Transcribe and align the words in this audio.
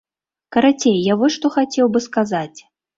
Карацей, 0.57 0.97
я 1.11 1.19
вось 1.21 1.37
што 1.37 1.55
хацеў 1.59 1.85
бы 1.95 2.05
сказаць. 2.09 2.59